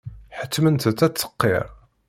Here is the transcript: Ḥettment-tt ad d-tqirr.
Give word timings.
Ḥettment-tt 0.39 0.89
ad 1.07 1.11
d-tqirr. 1.13 1.65